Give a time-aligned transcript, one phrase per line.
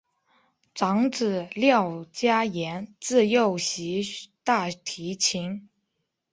[0.73, 5.69] 长子廖嘉言自幼习大提琴。